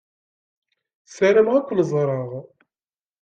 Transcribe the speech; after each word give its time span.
Ssarameɣ 1.07 1.53
ad 1.55 1.65
ken-ẓreɣ. 1.67 2.29